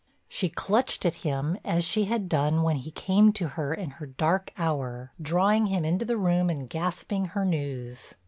[0.27, 4.07] She clutched at him as she had done when he came to her in her
[4.07, 8.15] dark hour, drawing him into the room and gasping her news.